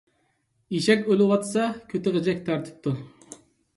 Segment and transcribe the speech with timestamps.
[0.77, 2.95] ئېشەك ئۆلۈۋاتسا كۆتى غىجەك تارتىپتۇ.